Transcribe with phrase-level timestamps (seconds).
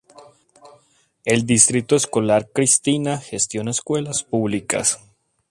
[1.25, 4.97] El Distrito Escolar Christina gestiona escuelas públicas.